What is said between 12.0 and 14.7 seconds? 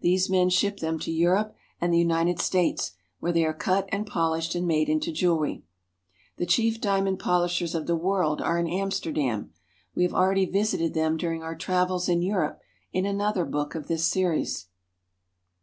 in Europe, in another book of this series.